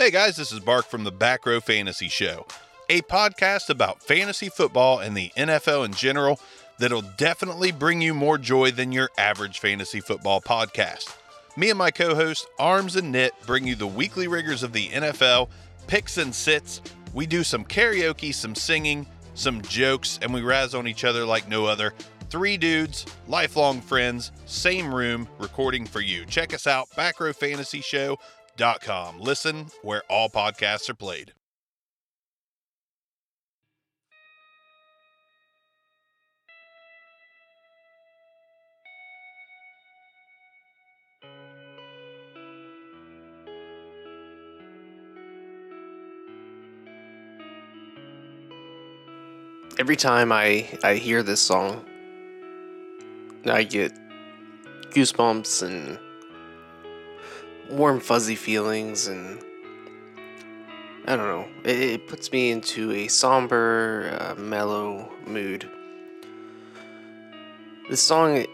[0.00, 2.46] Hey guys, this is Bark from the Back Row Fantasy Show,
[2.88, 6.38] a podcast about fantasy football and the NFL in general
[6.78, 11.12] that'll definitely bring you more joy than your average fantasy football podcast.
[11.56, 14.86] Me and my co host, Arms and Knit, bring you the weekly rigors of the
[14.90, 15.48] NFL,
[15.88, 16.80] picks and sits.
[17.12, 19.04] We do some karaoke, some singing,
[19.34, 21.92] some jokes, and we razz on each other like no other.
[22.30, 26.24] Three dudes, lifelong friends, same room, recording for you.
[26.24, 26.88] Check us out,
[28.58, 29.20] backrowfantasyshow.com.
[29.20, 31.32] Listen where all podcasts are played.
[49.78, 51.84] Every time I, I hear this song,
[53.46, 53.92] I get
[54.90, 55.98] goosebumps and
[57.70, 59.42] warm, fuzzy feelings, and
[61.06, 61.48] I don't know.
[61.64, 65.68] It, it puts me into a somber, uh, mellow mood.
[67.88, 68.44] This song,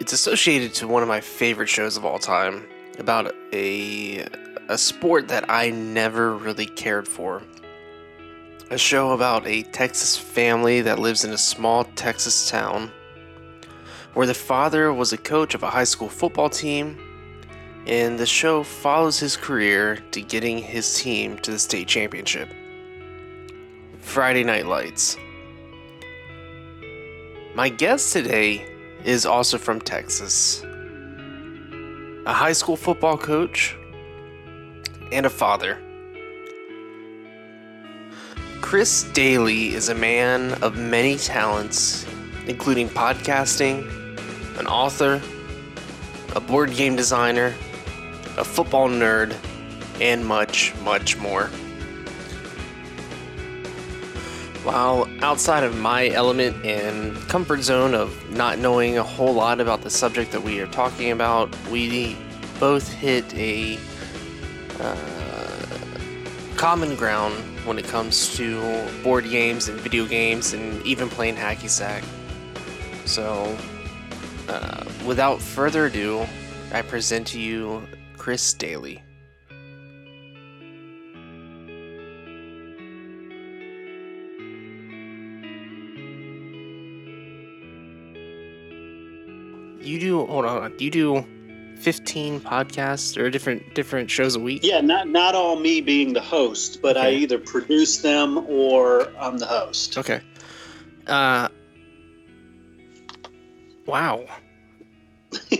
[0.00, 2.66] it's associated to one of my favorite shows of all time
[2.98, 4.26] about a
[4.68, 7.42] a sport that I never really cared for.
[8.70, 12.90] A show about a Texas family that lives in a small Texas town
[14.14, 16.98] where the father was a coach of a high school football team,
[17.86, 22.48] and the show follows his career to getting his team to the state championship.
[23.98, 25.16] Friday Night Lights.
[27.54, 28.66] My guest today
[29.04, 30.62] is also from Texas.
[32.24, 33.76] A high school football coach
[35.10, 35.78] and a father.
[38.60, 42.06] Chris Daly is a man of many talents,
[42.46, 43.86] including podcasting,
[44.58, 45.20] an author,
[46.34, 47.54] a board game designer,
[48.36, 49.36] a football nerd,
[50.00, 51.46] and much, much more.
[54.64, 59.82] While outside of my element and comfort zone of not knowing a whole lot about
[59.82, 62.16] the subject that we are talking about, we
[62.60, 63.76] both hit a
[64.78, 64.96] uh,
[66.56, 67.34] common ground
[67.66, 72.04] when it comes to board games and video games and even playing hacky sack.
[73.04, 73.56] So,
[74.48, 76.24] uh, without further ado,
[76.72, 77.82] I present to you
[78.22, 79.02] Chris Daly.
[89.80, 90.72] You do hold on.
[90.78, 91.26] You do
[91.80, 94.60] 15 podcasts or different different shows a week?
[94.62, 99.38] Yeah, not not all me being the host, but I either produce them or I'm
[99.38, 99.98] the host.
[99.98, 100.20] Okay.
[101.08, 101.48] Uh
[103.84, 104.26] Wow.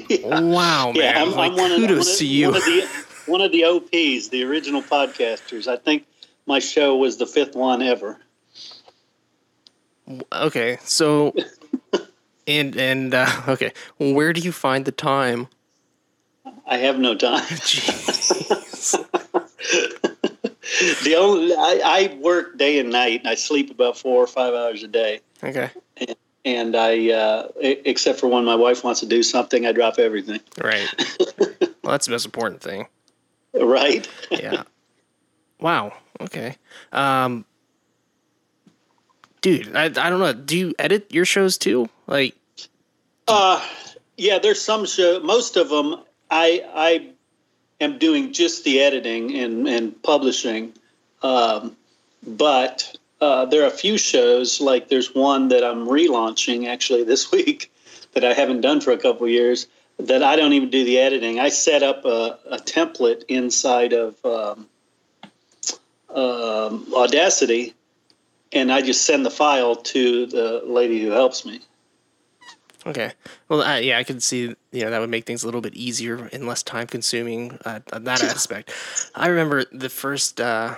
[0.08, 0.40] Yeah.
[0.40, 0.96] Wow, man.
[0.96, 2.46] Yeah, I'm, like, I'm one, of, kudos one of- to you.
[2.48, 2.88] One of, the,
[3.26, 5.66] one of the OPs, the original podcasters.
[5.68, 6.06] I think
[6.46, 8.18] my show was the fifth one ever.
[10.32, 10.78] okay.
[10.82, 11.34] So
[12.46, 13.72] and and uh okay.
[13.98, 15.48] Where do you find the time?
[16.66, 17.40] I have no time.
[17.46, 18.98] Jeez.
[21.04, 24.54] the only I, I work day and night, and I sleep about four or five
[24.54, 25.20] hours a day.
[25.42, 25.70] Okay.
[25.98, 30.40] And I, uh, except for when my wife wants to do something, I drop everything.
[30.62, 30.88] Right.
[31.38, 32.86] well, that's the most important thing.
[33.54, 34.08] Right?
[34.30, 34.64] yeah.
[35.60, 35.92] Wow.
[36.20, 36.56] Okay.
[36.92, 37.44] Um
[39.42, 40.32] Dude, I, I don't know.
[40.32, 41.88] Do you edit your shows too?
[42.06, 42.36] Like
[43.28, 43.64] Uh,
[44.16, 45.20] yeah, there's some show.
[45.20, 45.96] Most of them,
[46.30, 47.10] I I
[47.80, 50.72] am doing just the editing and and publishing,
[51.22, 51.76] um,
[52.24, 54.60] but uh, there are a few shows.
[54.60, 57.72] Like there's one that I'm relaunching actually this week
[58.12, 59.68] that I haven't done for a couple of years.
[59.98, 61.38] That I don't even do the editing.
[61.38, 64.66] I set up a, a template inside of um,
[66.12, 67.74] um, Audacity,
[68.52, 71.60] and I just send the file to the lady who helps me.
[72.84, 73.12] Okay.
[73.48, 74.56] Well, uh, yeah, I can see.
[74.72, 77.80] You know, that would make things a little bit easier and less time consuming uh,
[77.92, 78.72] on that aspect.
[79.14, 80.74] I remember the first uh,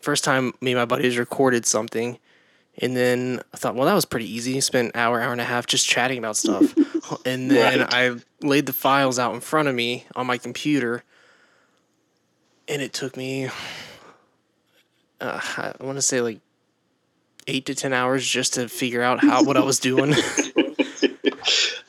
[0.00, 2.18] first time me and my buddies recorded something,
[2.80, 4.60] and then I thought, well, that was pretty easy.
[4.60, 6.74] Spent an hour, hour and a half just chatting about stuff,
[7.26, 7.94] and then Right.
[7.94, 8.16] I
[8.46, 11.02] laid the files out in front of me on my computer,
[12.68, 13.48] and it took me,
[15.20, 16.40] uh, I want to say like
[17.46, 20.14] eight to ten hours just to figure out how what I was doing.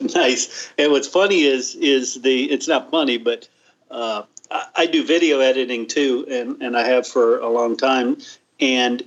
[0.00, 0.72] nice.
[0.78, 3.48] And what's funny is is the it's not funny, but
[3.90, 8.18] uh, I, do video editing too, and and I have for a long time.
[8.58, 9.02] And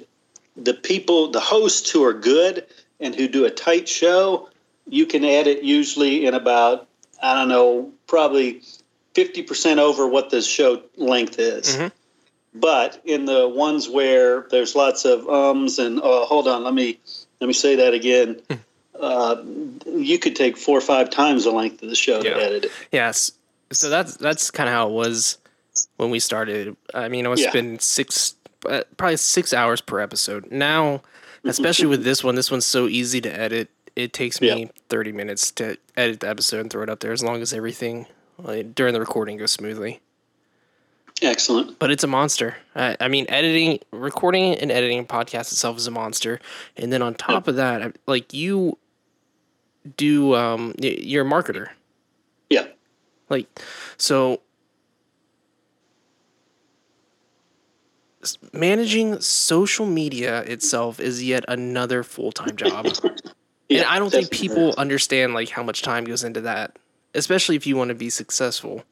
[0.55, 2.65] the people, the hosts who are good
[2.99, 4.49] and who do a tight show,
[4.87, 6.87] you can edit usually in about
[7.21, 8.61] I don't know, probably
[9.13, 11.75] fifty percent over what the show length is.
[11.75, 11.91] Mhm.
[12.55, 16.99] but in the ones where there's lots of ums and uh, hold on, let me
[17.41, 18.39] let me say that again.
[18.99, 19.37] uh,
[19.87, 22.35] you could take four or five times the length of the show Yeah.
[22.35, 22.71] to edit it.
[22.91, 23.31] Yes.
[23.73, 25.37] So that's that's kind of how it was
[25.97, 26.75] when we started.
[26.93, 27.49] I mean, I would Yeah.
[27.49, 28.35] spend six,
[28.69, 30.51] uh, probably six hours per episode.
[30.51, 31.01] Now,
[31.43, 33.69] especially with this one, this one's so easy to edit.
[33.95, 34.67] It takes me Yeah.
[34.89, 38.05] thirty minutes to edit the episode and throw it up there, as long as everything
[38.37, 39.99] like, during the recording goes smoothly.
[41.21, 41.77] Excellent.
[41.79, 42.57] But it's a monster.
[42.75, 46.39] I, I mean, editing, recording, and editing a podcast itself is a monster.
[46.75, 48.77] And then on top of that, like you
[49.95, 51.67] do, um, you're a marketer.
[53.33, 53.37] Yeah.
[53.37, 53.59] Like,
[53.97, 54.41] so
[58.51, 62.87] managing social media itself is yet another full time job.
[63.69, 66.77] Yeah, and I don't think people understand like how much time goes into that,
[67.15, 68.83] especially if you want to be successful.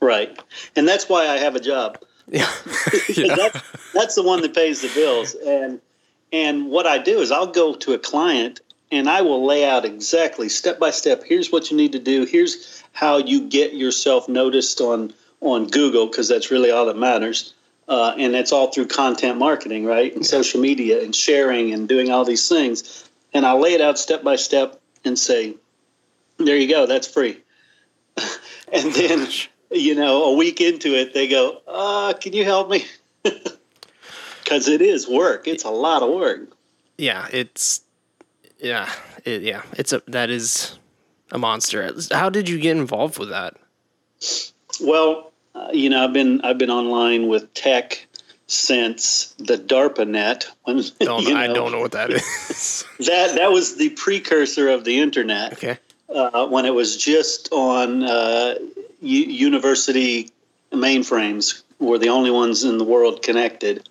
[0.00, 0.38] Right,
[0.74, 1.98] and that's why I have a job.
[2.28, 2.50] Yeah.
[3.36, 3.62] that's,
[3.94, 5.34] that's the one that pays the bills.
[5.46, 5.80] And
[6.32, 8.60] and what I do is I'll go to a client
[8.92, 11.24] and I will lay out exactly step by step.
[11.24, 12.26] Here's what you need to do.
[12.26, 17.54] Here's how you get yourself noticed on on Google because that's really all that matters.
[17.88, 20.14] Uh, and it's all through content marketing, right?
[20.14, 23.08] And social media and sharing and doing all these things.
[23.34, 25.56] And I'll lay it out step by step and say,
[26.38, 27.38] there you go, that's free.
[28.72, 29.26] and then,
[29.72, 32.84] you know, a week into it, they go, uh, can you help me?
[34.44, 35.48] Because it is work.
[35.48, 36.50] It's a lot of work.
[36.98, 37.80] yeah, it's
[38.62, 38.90] yeah,
[39.24, 40.78] it, yeah, it's a that is
[41.30, 41.94] a monster.
[42.12, 43.56] How did you get involved with that?
[44.80, 48.06] Well, uh, you know, I've been I've been online with tech
[48.46, 50.46] since the DARPA net.
[50.64, 52.84] When Don't, you I don't know what that is.
[53.00, 55.54] that that was the precursor of the internet.
[55.54, 55.78] okay.
[56.14, 58.54] uh, when it was just on uh,
[59.00, 60.30] u- university
[60.72, 63.88] mainframes were the only ones in the world connected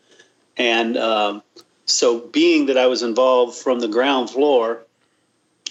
[0.57, 1.43] and um,
[1.91, 4.83] so being that i was involved from the ground floor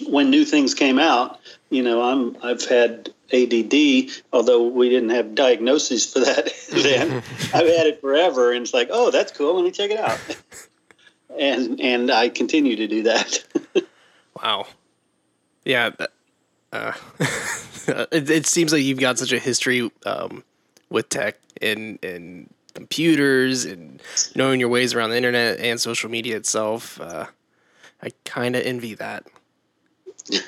[0.07, 1.39] when new things came out
[1.69, 3.53] you know i'm i've had add
[4.33, 7.11] although we didn't have diagnoses for that then
[7.53, 10.19] i've had it forever and it's like oh that's cool let me check it out
[11.39, 13.43] and and i continue to do that
[14.41, 14.67] Wow.
[15.65, 15.91] Yeah.
[16.73, 16.93] Uh,
[17.87, 20.43] it, it seems like you've got such a history um,
[20.89, 24.01] with tech and and computers and
[24.35, 26.99] knowing your ways around the internet and social media itself.
[26.99, 27.25] Uh,
[28.01, 29.25] I kind of envy that.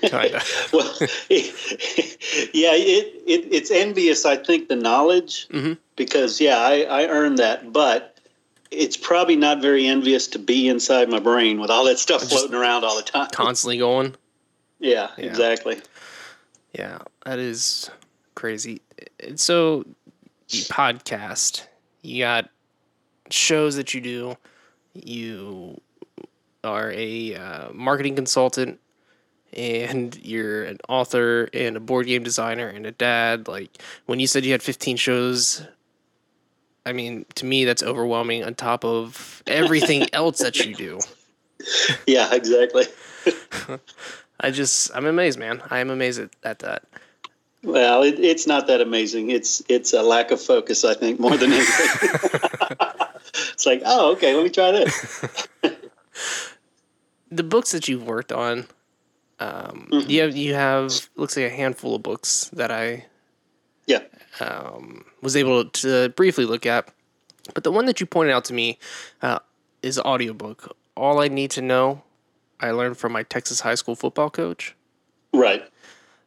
[0.07, 0.69] Kind of.
[0.73, 0.95] well,
[1.29, 4.25] yeah, it, it it's envious.
[4.25, 5.77] I think the knowledge Mhm.
[5.95, 8.17] because yeah, I, I earned that, but
[8.71, 12.31] it's probably not very envious to be inside my brain with all that stuff Just
[12.33, 13.29] floating around all the time.
[13.31, 14.15] Constantly going.
[14.79, 15.25] yeah, Yeah.
[15.25, 15.81] exactly.
[16.73, 17.89] Yeah, that is
[18.35, 18.81] crazy.
[19.19, 19.85] And So,
[20.49, 21.67] podcast,
[22.03, 22.49] you got
[23.29, 24.37] shows that you do,
[24.93, 25.81] you
[26.63, 28.79] are a uh, marketing consultant,
[29.53, 33.47] and you're an author and a board game designer and a dad.
[33.47, 35.65] Like, when you said you had 15 shows,
[36.85, 40.99] I mean, to me, that's overwhelming on top of everything else that you do.
[42.05, 42.85] Yeah, exactly.
[44.39, 45.61] I just, I'm amazed, man.
[45.69, 46.83] I am amazed at, at that.
[47.63, 49.29] Well, it, it's not that amazing.
[49.29, 52.09] It's it's a lack of focus, I think, more than anything.
[53.53, 55.37] it's like, oh, okay, let me try this.
[57.31, 58.67] the books that you've worked on,
[59.39, 60.09] um, Mhm.
[60.09, 63.05] you have you have looks like a handful of books that I
[63.87, 64.01] Yeah.
[64.39, 66.89] um, was able to briefly look at,
[67.53, 68.77] but the one that you pointed out to me
[69.21, 69.39] uh,
[69.81, 70.75] is audiobook.
[70.95, 72.03] All I need to know,
[72.59, 74.75] I learned from my Texas high school football coach,
[75.33, 75.63] Right.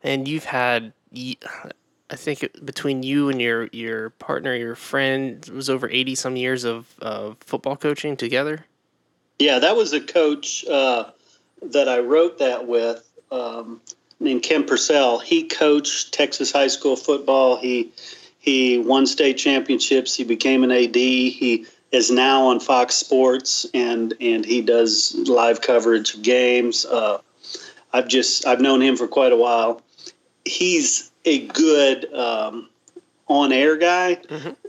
[0.03, 0.93] and you've had.
[1.15, 6.65] I think between you and your, your partner, your friend, was over eighty some years
[6.65, 8.65] of, of football coaching together.
[9.39, 11.11] Yeah, that was a coach uh,
[11.63, 13.81] that I wrote that with um,
[14.21, 15.19] named Ken Purcell.
[15.19, 17.57] He coached Texas high school football.
[17.57, 17.93] He
[18.39, 20.15] he won state championships.
[20.15, 20.95] He became an AD.
[20.95, 26.87] He is now on Fox Sports and and he does live coverage of games.
[26.87, 27.19] Uh,
[27.93, 29.83] I've just I've known him for quite a while.
[30.47, 32.69] He's a good um,
[33.29, 34.19] on air guy.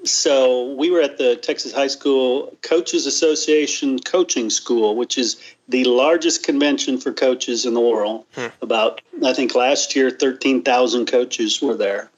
[0.03, 5.83] So we were at the Texas High School Coaches Association Coaching School, which is the
[5.83, 8.25] largest convention for coaches in the world.
[8.33, 8.47] Hmm.
[8.61, 12.09] About I think last year, thirteen thousand coaches were there,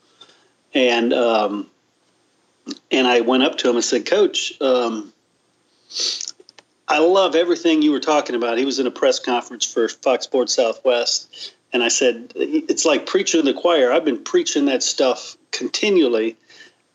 [0.73, 1.69] and um,
[2.91, 5.13] and I went up to him and said, "Coach." Um,
[6.87, 8.57] I love everything you were talking about.
[8.57, 13.05] He was in a press conference for Fox Sports Southwest, and I said, "It's like
[13.05, 13.91] preaching the choir.
[13.91, 16.35] I've been preaching that stuff continually,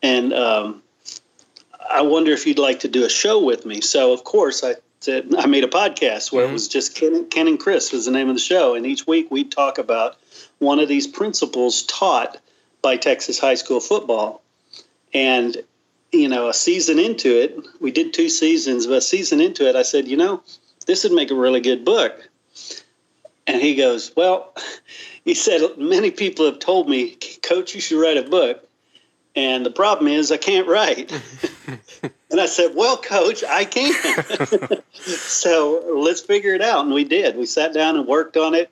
[0.01, 0.81] and um,
[1.89, 3.81] I wonder if you'd like to do a show with me.
[3.81, 6.51] So, of course, I said, I made a podcast where mm-hmm.
[6.51, 8.75] it was just Ken, Ken and Chris was the name of the show.
[8.75, 10.17] And each week we'd talk about
[10.59, 12.37] one of these principles taught
[12.81, 14.41] by Texas high school football.
[15.13, 15.57] And,
[16.11, 19.75] you know, a season into it, we did two seasons, but a season into it,
[19.75, 20.41] I said, you know,
[20.87, 22.29] this would make a really good book.
[23.47, 24.53] And he goes, well,
[25.25, 28.67] he said, many people have told me, coach, you should write a book.
[29.35, 31.11] And the problem is, I can't write.
[32.31, 33.93] and I said, Well, coach, I can.
[34.93, 36.85] so let's figure it out.
[36.85, 37.35] And we did.
[37.35, 38.71] We sat down and worked on it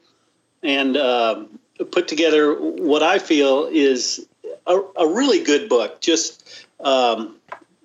[0.62, 1.60] and um,
[1.92, 4.26] put together what I feel is
[4.66, 7.36] a, a really good book, just um,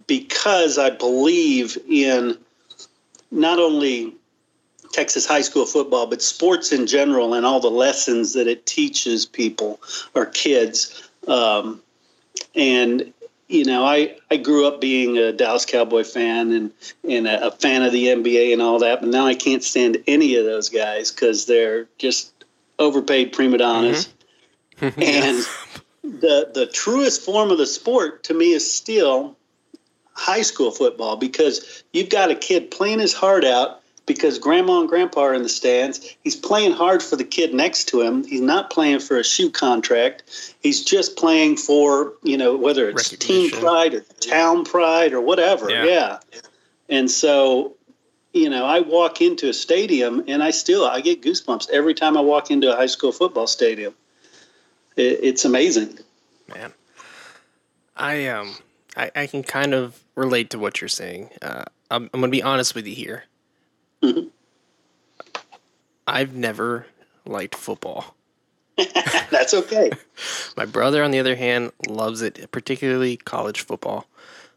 [0.06, 2.38] because I believe in
[3.32, 4.14] not only
[4.92, 9.26] Texas high school football, but sports in general and all the lessons that it teaches
[9.26, 9.80] people
[10.14, 11.10] or kids.
[11.26, 11.82] Um,
[12.54, 13.12] and
[13.48, 16.70] you know, I, I grew up being a Dallas Cowboy fan and,
[17.08, 20.02] and a, a fan of the NBA and all that, but now I can't stand
[20.06, 22.32] any of those guys because they're just
[22.78, 24.12] overpaid prima donnas.
[24.76, 25.02] Mm-hmm.
[25.02, 25.46] and
[26.20, 29.36] the the truest form of the sport to me is still
[30.12, 33.77] high school football because you've got a kid playing his heart out
[34.08, 36.16] because grandma and grandpa are in the stands.
[36.24, 38.24] He's playing hard for the kid next to him.
[38.24, 40.56] He's not playing for a shoe contract.
[40.60, 45.70] He's just playing for, you know, whether it's team pride or town pride or whatever.
[45.70, 45.84] Yeah.
[45.84, 46.40] yeah.
[46.88, 47.76] And so,
[48.32, 52.16] you know, I walk into a stadium and I still I get goosebumps every time
[52.16, 53.94] I walk into a high school football stadium.
[54.96, 55.98] It, it's amazing.
[56.52, 56.72] Man.
[57.96, 58.56] I um
[58.96, 61.30] I, I can kind of relate to what you're saying.
[61.40, 63.24] Uh, I'm, I'm going to be honest with you here.
[64.02, 64.28] Mm-hmm.
[66.06, 66.86] I've never
[67.24, 68.16] liked football.
[69.30, 69.90] That's okay.
[70.56, 74.06] My brother, on the other hand, loves it, particularly college football.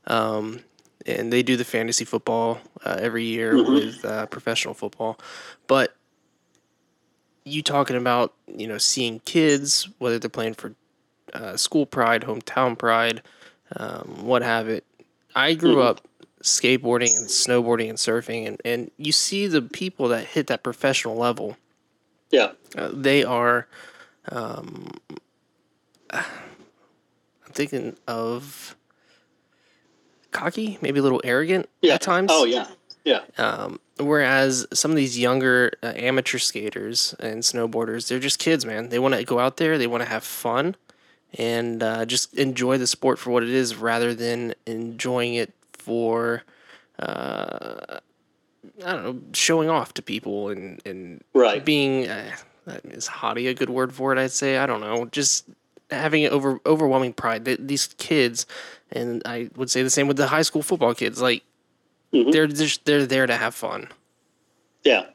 [0.07, 0.61] Um,
[1.05, 3.73] and they do the fantasy football uh, every year mm-hmm.
[3.73, 5.19] with uh, professional football.
[5.67, 5.95] But
[7.43, 10.75] you talking about you know seeing kids whether they're playing for
[11.33, 13.21] uh, school pride, hometown pride,
[13.77, 14.85] um, what have it.
[15.33, 15.87] I grew mm-hmm.
[15.87, 16.07] up
[16.41, 21.15] skateboarding and snowboarding and surfing and, and you see the people that hit that professional
[21.15, 21.57] level.
[22.29, 22.51] Yeah.
[22.77, 23.67] Uh, they are
[24.29, 24.91] um,
[26.11, 26.23] i'm
[27.51, 28.75] thinking of
[30.31, 31.95] cocky maybe a little arrogant yeah.
[31.95, 32.29] at times.
[32.31, 32.67] Oh yeah.
[33.03, 33.21] Yeah.
[33.37, 38.89] Um, whereas some of these younger uh, amateur skaters and snowboarders they're just kids man.
[38.89, 40.75] They want to go out there they want to have fun
[41.37, 46.43] and uh, just enjoy the sport for what it is rather than enjoying it for
[46.99, 47.99] uh,
[48.85, 51.63] I don't know, showing off to people and and right.
[51.63, 52.31] being uh,
[52.85, 54.19] is haughty a good word for it?
[54.19, 55.45] I'd say I don't know, just
[55.89, 57.45] having over overwhelming pride.
[57.45, 58.45] that These kids,
[58.91, 61.21] and I would say the same with the high school football kids.
[61.21, 61.43] Like
[62.13, 62.31] mm-hmm.
[62.31, 63.89] they're just they're there to have fun.
[64.83, 65.07] Yeah.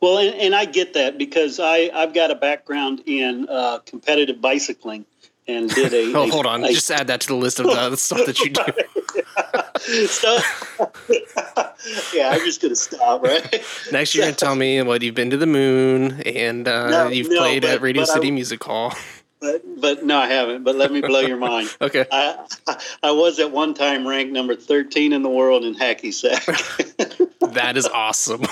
[0.00, 4.40] Well, and, and I get that because I I've got a background in uh, competitive
[4.40, 5.06] bicycling
[5.50, 6.12] and did a.
[6.16, 6.64] oh, a, hold on.
[6.64, 8.62] A, Just add that to the list of the stuff that you do.
[12.18, 13.22] yeah, I'm just gonna stop.
[13.22, 13.64] Right.
[13.92, 17.30] Next, you're gonna tell me what you've been to the moon and uh, no, you've
[17.30, 18.94] no, played but, at Radio City I, Music Hall.
[19.40, 20.64] But, but no, I haven't.
[20.64, 21.74] But let me blow your mind.
[21.80, 22.04] okay.
[22.12, 22.46] I,
[23.02, 26.44] I was at one time ranked number 13 in the world in hacky sack.
[27.52, 28.42] that is awesome.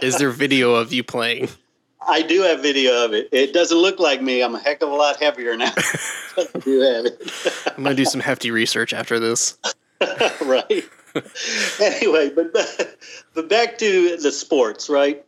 [0.00, 1.50] is there video of you playing?
[2.06, 3.28] I do have video of it.
[3.30, 4.42] It doesn't look like me.
[4.42, 5.72] I'm a heck of a lot heavier now.
[5.76, 7.74] I do have it.
[7.76, 9.58] I'm gonna do some hefty research after this.
[10.40, 10.84] right.
[11.80, 12.54] anyway, but
[13.34, 15.24] but back to the sports, right?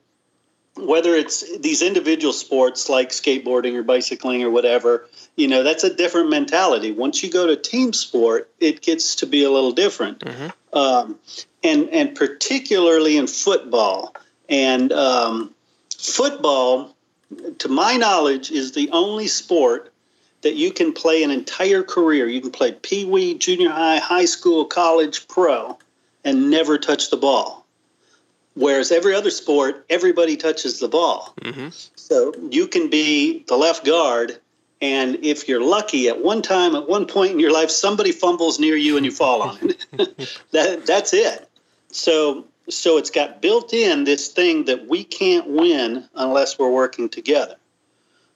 [0.77, 5.95] Whether it's these individual sports like skateboarding or bicycling or whatever, you know, that's a
[5.95, 6.93] different mentality.
[6.93, 10.79] Once you go to team sport, it gets to be a little different, mm-hmm.
[10.79, 11.19] um,
[11.63, 14.15] and and particularly in football
[14.49, 14.91] and.
[14.93, 15.55] Um,
[16.03, 16.95] football,
[17.59, 19.93] to my knowledge, is the only sport
[20.43, 22.27] that you can play an entire career.
[22.27, 25.79] You can play pee wee, junior high, high school, college, pro,
[26.25, 27.65] and never touch the ball.
[28.55, 31.35] Whereas every other sport, everybody touches the ball.
[31.41, 31.69] Mm-hmm.
[31.97, 34.39] So you can be the left guard,
[34.83, 38.59] and if you're lucky, at one time, at one point in your life, somebody fumbles
[38.59, 39.87] near you and you fall on it.
[40.51, 41.49] that, that's it.
[41.93, 47.09] So so it's got built in this thing that we can't win unless we're working
[47.09, 47.57] together.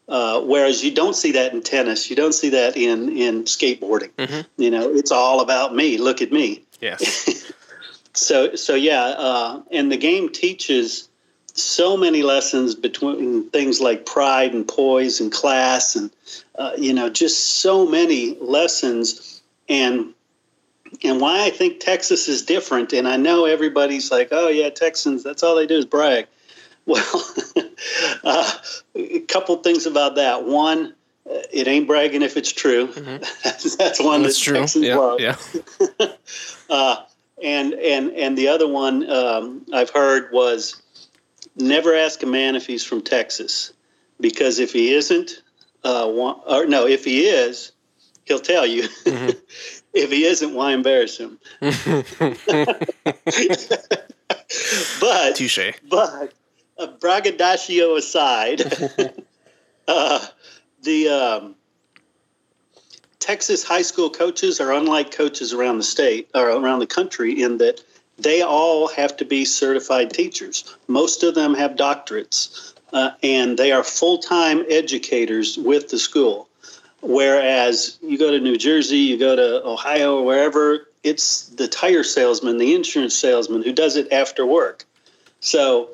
[0.09, 4.11] Uh, whereas you don't see that in tennis, you don't see that in in skateboarding.
[4.13, 4.63] Mm-hmm.
[4.63, 5.99] You know, it's all about me.
[5.99, 6.65] Look at me.
[6.81, 7.53] Yes.
[8.13, 11.09] so so yeah, uh, and the game teaches
[11.55, 16.11] so many lessons between things like pride and poise and class and
[16.57, 20.15] uh, you know just so many lessons and
[21.07, 22.93] and why I think Texas is different.
[22.93, 25.23] And I know everybody's like, "Oh yeah, Texans.
[25.23, 26.27] That's all they do is brag."
[26.89, 27.25] Well,
[28.23, 28.53] uh,
[28.95, 30.45] a couple things about that.
[30.45, 30.95] One,
[31.29, 32.87] uh, it ain't bragging if it's true.
[32.87, 33.25] Mm-hmm.
[33.77, 34.61] that's, one that's that true.
[34.61, 35.21] Texans yeah, love.
[35.21, 35.37] Yeah.
[36.71, 36.97] uh,
[37.43, 40.81] and and and the other one um, I've heard was
[41.57, 43.73] never ask a man if he's from Texas,
[44.21, 45.43] because if he isn't,
[45.83, 47.73] uh, one, or no, if he is,
[48.25, 48.85] he'll tell you.
[49.05, 49.31] Mm-hmm.
[49.97, 51.39] If he isn't, why embarrass him?
[55.01, 55.73] but touche.
[55.89, 56.33] But
[56.79, 58.63] uh, braggadocio aside,
[59.89, 60.27] uh,
[60.83, 61.55] the um,
[63.19, 67.59] Texas high school coaches are unlike coaches around the state or around the country in
[67.59, 67.83] that
[68.19, 70.77] they all have to be certified teachers.
[70.87, 76.49] Most of them have doctorates, uh, and they are full time educators with the school.
[77.07, 82.03] Whereas you go to New Jersey, you go to Ohio, or wherever, it's the tire
[82.03, 84.85] salesman, the insurance salesman who does it after work.
[85.39, 85.91] So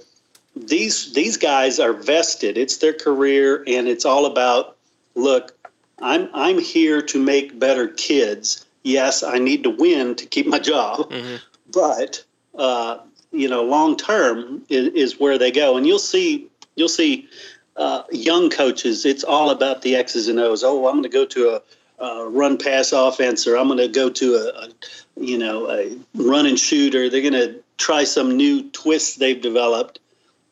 [0.57, 2.57] these these guys are vested.
[2.57, 4.78] It's their career, and it's all about
[5.14, 5.54] look.
[6.00, 8.64] I'm I'm here to make better kids.
[8.83, 11.37] Yes, I need to win to keep my job, mm-hmm.
[11.71, 12.99] but uh,
[13.33, 17.28] you know, long term is, is, where they go, and you'll see you'll see
[17.76, 19.05] uh, young coaches.
[19.07, 20.62] It's all about the X's and O's.
[20.64, 21.61] Oh, I'm going to go to
[22.00, 24.69] a, a run pass offense, or I'm going to go to a, a
[25.17, 29.41] you know a run and shoot, or they're going to try some new twists they've
[29.41, 29.99] developed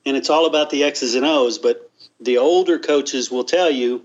[0.07, 1.59] and it's all about the X's and O's.
[1.59, 4.03] But the older coaches will tell you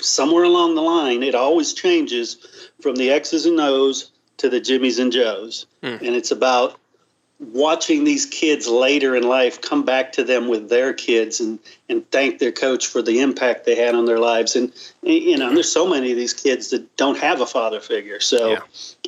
[0.00, 2.36] somewhere along the line, it always changes
[2.80, 5.66] from the X's and O's to the Jimmys and Joes.
[5.82, 5.96] Hmm.
[6.04, 6.78] And it's about
[7.38, 12.10] watching these kids later in life come back to them with their kids and, and
[12.10, 14.56] thank their coach for the impact they had on their lives.
[14.56, 18.20] And, you know, there's so many of these kids that don't have a father figure.
[18.20, 18.52] So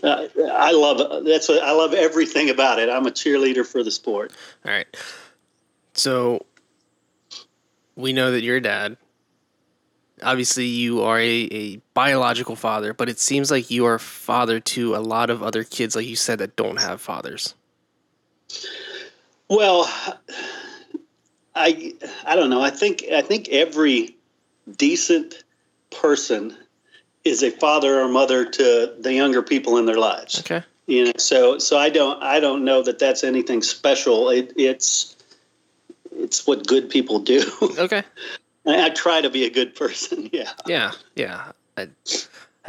[0.03, 0.11] yeah.
[0.11, 2.91] uh, I love, that's what I love everything about it.
[2.91, 4.33] I'm a cheerleader for the sport.
[4.67, 4.87] All right.
[5.95, 6.45] So
[7.97, 8.99] we know that you're a dad.
[10.23, 14.97] Obviously, you are a, a biological father, but it seems like you are father to
[14.97, 17.55] a lot of other kids, like you said, that don't have fathers.
[19.49, 19.91] Well,
[21.55, 22.63] I I don't know.
[22.63, 24.17] I think I think every
[24.77, 25.45] decent
[25.91, 26.57] person
[27.25, 30.41] is a father or mother to the younger people in their lives.
[30.41, 30.63] Okay.
[30.87, 34.31] You know, so so I don't I don't know that that's anything special.
[34.31, 35.17] It, it's
[36.17, 37.43] it's what good people do.
[37.79, 38.03] Okay.
[38.67, 40.29] I, I, try to be a good person.
[40.33, 40.51] Yeah.
[40.67, 40.93] Yeah.
[41.15, 41.53] Yeah.
[41.77, 41.89] I,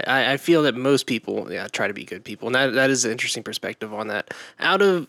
[0.07, 2.89] I, I feel that most people, yeah, try to be good people, and that that
[2.89, 4.33] is an interesting perspective on that.
[4.59, 5.07] Out of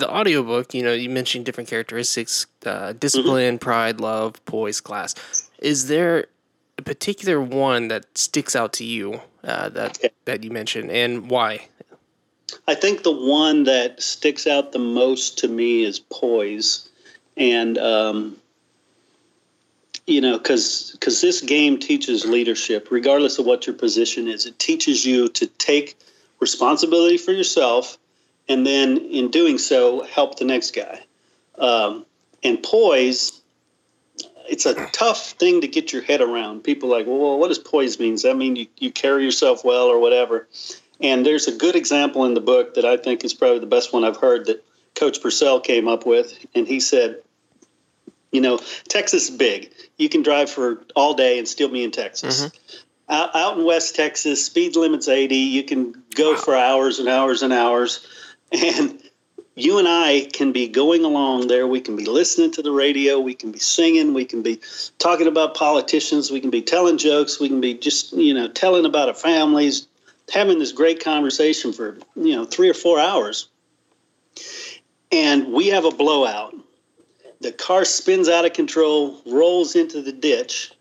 [0.00, 3.64] the audiobook, you know, you mentioned different characteristics: uh, discipline, mm-hmm.
[3.64, 5.14] pride, love, poise, class.
[5.60, 6.26] Is there
[6.78, 10.10] a particular one that sticks out to you uh, that okay.
[10.24, 11.68] that you mentioned, and why?
[12.66, 16.88] I think the one that sticks out the most to me is poise
[17.36, 18.36] and um,
[20.06, 24.58] you know because because this game teaches leadership regardless of what your position is it
[24.58, 25.96] teaches you to take
[26.40, 27.98] responsibility for yourself
[28.50, 31.00] and then in doing so help the next guy
[31.58, 32.04] um,
[32.42, 33.40] and poise
[34.48, 37.98] it's a tough thing to get your head around people like well what does poise
[37.98, 40.48] mean does that mean you, you carry yourself well or whatever
[41.00, 43.92] and there's a good example in the book that i think is probably the best
[43.92, 47.22] one i've heard that coach purcell came up with and he said
[48.32, 49.72] you know, Texas is big.
[49.96, 52.44] You can drive for all day and still be in Texas.
[52.44, 53.12] Mm-hmm.
[53.12, 55.34] Out, out, in West Texas, speed limit's 80.
[55.34, 56.38] You can go wow.
[56.38, 58.06] for hours and hours and hours.
[58.52, 59.00] And
[59.54, 61.66] you and I can be going along there.
[61.66, 63.20] We can be listening to the radio.
[63.20, 64.14] We can be singing.
[64.14, 64.60] We can be
[64.98, 66.30] talking about politicians.
[66.30, 67.38] We can be telling jokes.
[67.38, 69.86] We can be just, you know, telling about our families,
[70.32, 73.48] having this great conversation for, you know, three or four hours.
[75.12, 76.54] And we have a blowout
[77.40, 80.72] the car spins out of control, rolls into the ditch.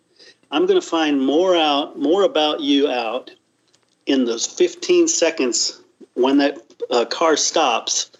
[0.52, 3.32] I'm going to find more out, more about you out
[4.06, 5.82] in those 15 seconds
[6.16, 6.58] when that
[6.90, 8.12] uh, car stops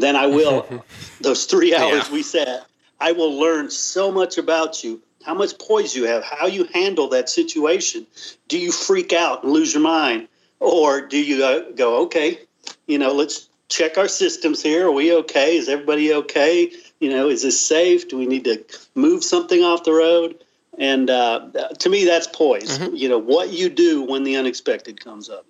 [0.00, 0.84] then I will
[1.20, 2.12] those three hours yeah.
[2.12, 2.66] we sat.
[3.00, 7.08] I will learn so much about you, how much poise you have, how you handle
[7.10, 8.06] that situation.
[8.48, 10.28] Do you freak out and lose your mind?
[10.60, 12.40] Or do you uh, go, okay,
[12.86, 14.88] you know, let's check our systems here.
[14.88, 15.56] Are we okay?
[15.56, 16.72] Is everybody okay?
[16.98, 18.08] You know, is this safe?
[18.08, 18.64] Do we need to
[18.96, 20.42] move something off the road?
[20.76, 22.78] And uh, to me, that's poise.
[22.78, 22.96] Mm-hmm.
[22.96, 25.46] You know, what you do when the unexpected comes up.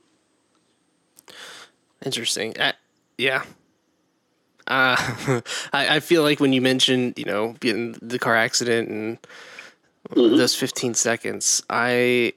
[2.04, 2.58] Interesting.
[2.58, 2.72] Uh,
[3.16, 3.42] yeah.
[4.66, 4.96] Uh,
[5.72, 9.22] I, I feel like when you mentioned, you know, getting the car accident and
[10.10, 10.36] mm-hmm.
[10.36, 12.34] those 15 seconds, I,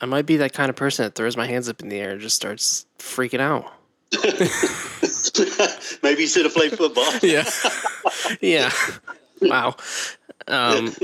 [0.00, 2.12] I might be that kind of person that throws my hands up in the air
[2.12, 3.72] and just starts freaking out.
[6.02, 7.04] Maybe you should have played football.
[7.22, 7.48] Yeah.
[8.40, 8.70] yeah.
[9.42, 9.76] Wow.
[10.46, 10.94] Um,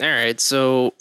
[0.00, 0.38] all right.
[0.40, 0.94] So,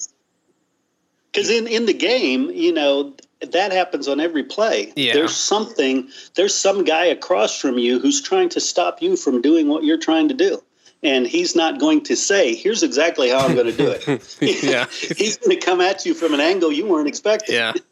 [1.32, 3.14] Because in, in the game, you know,
[3.52, 4.94] that happens on every play.
[4.96, 5.14] Yeah.
[5.14, 9.68] There's something, there's some guy across from you who's trying to stop you from doing
[9.68, 10.64] what you're trying to do.
[11.04, 14.38] And he's not going to say, here's exactly how I'm going to do it.
[14.64, 14.86] Yeah.
[14.90, 17.56] he's going to come at you from an angle you weren't expecting.
[17.56, 17.74] yeah.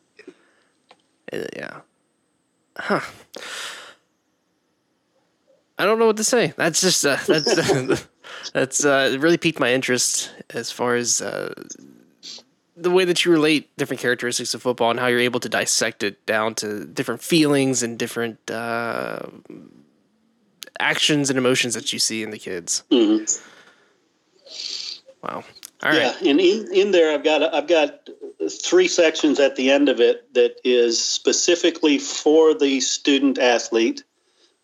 [1.34, 1.80] Uh, yeah.
[2.78, 3.00] Huh.
[5.78, 6.54] I don't know what to say.
[6.58, 8.06] That's just uh, that's
[8.54, 11.54] that's uh, it really piqued my interest as far as uh,
[12.82, 16.04] the way that you relate different characteristics of football and how you're able to dissect
[16.04, 19.20] it down to different feelings and different uh,
[20.80, 22.84] actions and emotions that you see in the kids.
[22.91, 23.41] Mhm.
[25.24, 25.44] Wow.
[25.84, 26.15] All right.
[26.22, 28.08] Yeah, and in, in there, I've got I've got
[28.50, 34.04] three sections at the end of it that is specifically for the student athlete.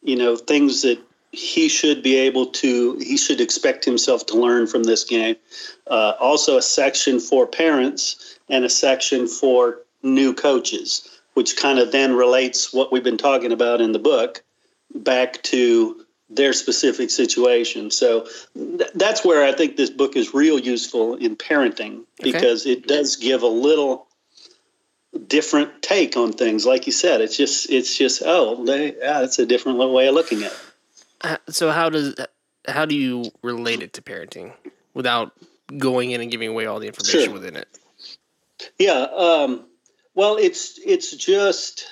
[0.01, 0.99] You know, things that
[1.38, 5.36] he should be able to he should expect himself to learn from this game.
[5.86, 11.91] Uh, also, a section for parents and a section for new coaches, which kind of
[11.91, 14.43] then relates what we've been talking about in the book
[14.95, 17.91] back to their specific situation.
[17.91, 22.32] So th- that's where I think this book is real useful in parenting Okay.
[22.32, 24.08] because it does give a little
[25.28, 26.65] different take on things.
[26.65, 30.15] Like you said, it's just it's just oh, they, yeah, that's a different way of
[30.15, 30.60] looking at it.
[31.21, 32.15] Uh, So how does
[32.67, 34.53] how do you relate it to parenting
[34.93, 35.32] without
[35.77, 37.34] going in and giving away all the information Sure.
[37.34, 37.67] within it?
[38.77, 39.08] Yeah.
[39.15, 39.65] Um,
[40.15, 41.88] well, it's it's just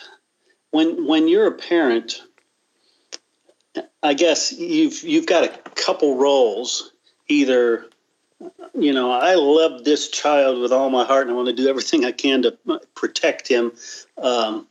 [0.72, 2.22] when when you're a parent,
[4.04, 6.92] I guess you've you've got a couple roles.
[7.28, 7.86] Either,
[8.78, 11.68] you know, I love this child with all my heart, and I want to do
[11.68, 12.58] everything I can to
[12.94, 13.72] protect him.
[14.18, 14.68] Um,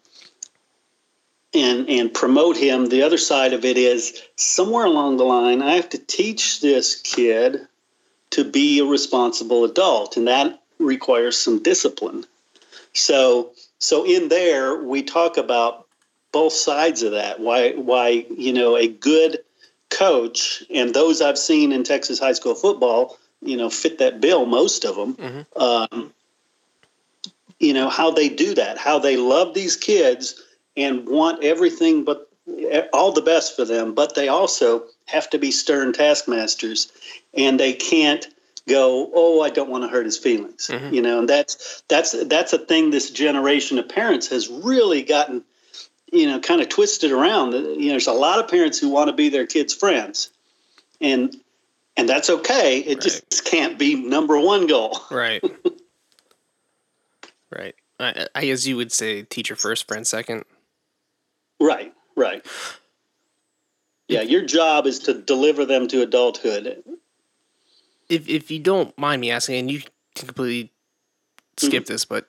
[1.55, 2.87] and, and promote him.
[2.87, 7.01] The other side of it is somewhere along the line, I have to teach this
[7.01, 7.67] kid
[8.31, 12.27] to be a responsible adult, and that requires some discipline.
[12.93, 15.87] So, so in there we talk about
[16.33, 17.39] both sides of that.
[17.39, 19.39] Why, why you know a good
[19.91, 24.47] coach and those I've seen in Texas high school football, you know, fit that bill.
[24.47, 25.17] Most of them,
[25.55, 26.13] um,
[27.61, 30.43] you know, how they do that, how they love these kids
[30.77, 32.29] and want everything but
[32.93, 36.93] all the best for them, but they also have to be stern taskmasters,
[37.33, 38.27] and they can't
[38.69, 40.93] go, "Oh, I don't want to hurt his feelings," mm-hmm.
[40.93, 41.21] you know.
[41.21, 45.43] And that's that's that's a thing this generation of parents has really gotten,
[46.13, 47.55] you know, kind of twisted around.
[47.55, 50.31] Uh, you know, there's a lot of parents who want to be their kids' friends,
[51.01, 51.35] and
[51.97, 52.81] and that's okay.
[52.81, 55.01] It just can't be number one goal.
[55.11, 55.43] Right.
[57.57, 57.75] right.
[58.01, 60.45] I, I guess you would say teacher first, friend second.
[61.65, 62.45] Right, right.
[64.07, 66.85] Yeah, your job is to deliver them to adulthood.
[68.11, 69.81] If if you don't mind me asking, and you
[70.15, 70.73] can completely
[71.57, 72.29] skip this, but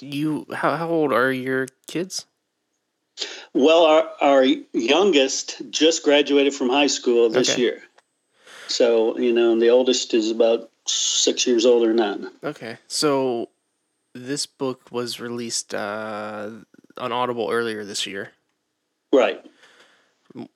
[0.00, 2.26] you how how old are your kids?
[3.54, 4.44] Well, our, our
[4.74, 7.62] youngest just graduated from high school this Okay.
[7.62, 7.82] year.
[8.66, 12.32] So, you know, and the oldest is about six years older than that.
[12.44, 13.48] Okay, so
[14.14, 16.50] this book was released uh,
[16.98, 18.32] on Audible earlier this year.
[19.12, 19.44] Right.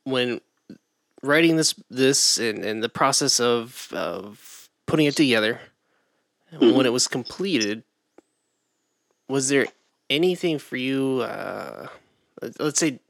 [0.05, 0.41] when
[1.23, 5.61] writing this this and, and the process of of putting it together
[6.59, 7.83] when it was completed
[9.29, 9.67] was there
[10.09, 11.89] anything for you uh
[12.41, 13.01] let- let's say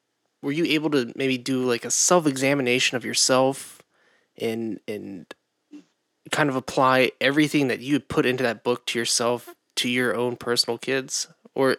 [0.42, 3.82] were you able to maybe do like a self-examination of yourself
[4.38, 5.32] and and
[6.32, 10.34] kind of apply everything that you put into that book to yourself to your own
[10.36, 11.76] personal kids or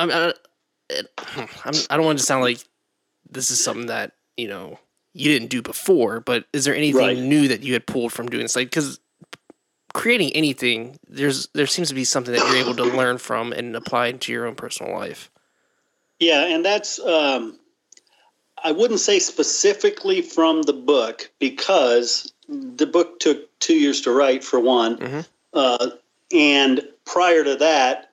[0.00, 0.32] I'm, I,
[1.64, 2.58] I'm, I don't want to sound like
[3.30, 4.78] this is something that you know
[5.12, 7.16] you didn't do before but is there anything Right.
[7.18, 8.98] new that you had pulled from doing this like because
[9.92, 13.74] creating anything there's there seems to be something that you're able to learn from and
[13.76, 15.30] apply into your own personal life
[16.20, 17.58] Yeah, and that's um,
[18.62, 24.44] I wouldn't say specifically from the book because the book took two years to write
[24.44, 25.26] for one, Mhm.
[25.54, 25.90] uh,
[26.32, 28.09] and prior to that,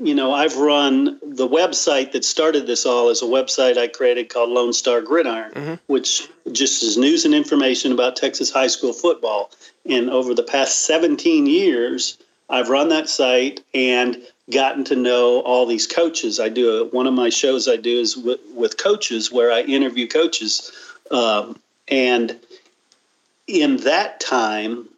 [0.00, 4.28] you know, I've run the website that started this all is a website I created
[4.28, 5.78] called Lone Star Gridiron, Mhm.
[5.86, 9.50] which just is news and information about Texas high school football.
[9.86, 12.18] And over the past 17 years,
[12.50, 16.40] I've run that site and gotten to know all these coaches.
[16.40, 19.62] I do a, one of my shows I do is with, with coaches where I
[19.62, 20.72] interview coaches,
[21.10, 22.38] um, and
[23.46, 24.88] in that time,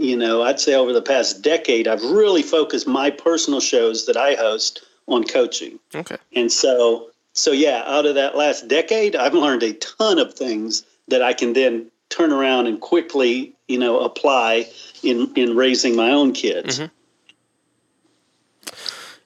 [0.00, 4.16] you know, I'd say over the past decade, I've really focused my personal shows that
[4.16, 5.78] I host on coaching.
[5.94, 6.16] Okay.
[6.34, 10.84] And so, so yeah, out of that last decade, I've learned a ton of things
[11.08, 14.68] that I can then turn around and quickly, you know, apply
[15.02, 16.78] in in raising my own kids.
[16.78, 16.94] Mm-hmm.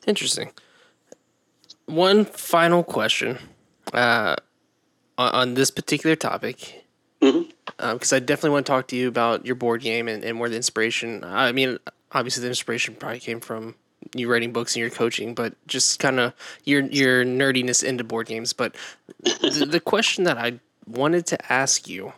[0.06, 0.50] Interesting.
[1.86, 3.38] One final question
[3.92, 4.36] uh,
[5.18, 6.84] on, on this particular topic,
[7.66, 10.38] because um, I definitely want to talk to you about your board game and, and
[10.38, 11.24] where the inspiration.
[11.24, 11.78] I mean,
[12.12, 13.74] obviously the inspiration probably came from
[14.14, 18.26] you writing books and your coaching, but just kind of your your nerdiness into board
[18.26, 18.52] games.
[18.52, 18.74] But
[19.22, 22.12] the, the question that I wanted to ask you.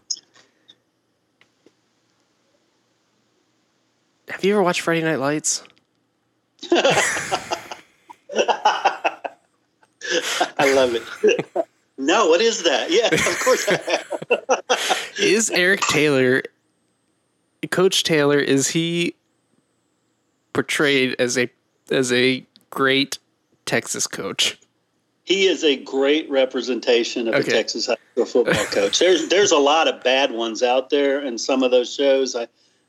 [4.28, 5.62] Have you ever watched Friday Night Lights?
[10.58, 11.66] I love it.
[11.98, 12.90] no, what is that?
[12.90, 13.66] Yeah, of course.
[15.18, 16.42] Is Eric Taylor,
[17.70, 19.14] Coach Taylor, is he
[20.52, 21.48] portrayed as a
[21.90, 23.18] as a great
[23.64, 24.58] Texas coach?
[25.24, 27.48] He is a great representation of Okay.
[27.48, 28.98] a Texas high school football coach.
[28.98, 32.46] There's there's a lot of bad ones out there, and some of those shows I